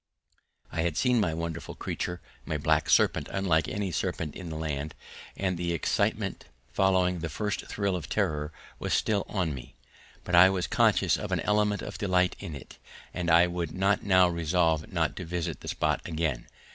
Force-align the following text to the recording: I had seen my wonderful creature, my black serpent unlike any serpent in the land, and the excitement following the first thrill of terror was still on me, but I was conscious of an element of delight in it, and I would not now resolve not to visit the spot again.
I 0.71 0.81
had 0.81 0.97
seen 0.97 1.19
my 1.19 1.31
wonderful 1.35 1.75
creature, 1.75 2.21
my 2.43 2.57
black 2.57 2.89
serpent 2.89 3.29
unlike 3.31 3.67
any 3.67 3.91
serpent 3.91 4.35
in 4.35 4.49
the 4.49 4.55
land, 4.55 4.95
and 5.37 5.59
the 5.59 5.73
excitement 5.73 6.45
following 6.73 7.19
the 7.19 7.29
first 7.29 7.67
thrill 7.67 7.95
of 7.95 8.09
terror 8.09 8.51
was 8.79 8.95
still 8.95 9.23
on 9.29 9.53
me, 9.53 9.75
but 10.23 10.33
I 10.33 10.49
was 10.49 10.65
conscious 10.65 11.17
of 11.17 11.31
an 11.31 11.41
element 11.41 11.83
of 11.83 11.99
delight 11.99 12.35
in 12.39 12.55
it, 12.55 12.79
and 13.13 13.29
I 13.29 13.45
would 13.45 13.73
not 13.75 14.01
now 14.03 14.27
resolve 14.27 14.91
not 14.91 15.15
to 15.17 15.23
visit 15.23 15.59
the 15.59 15.67
spot 15.67 16.01
again. 16.03 16.47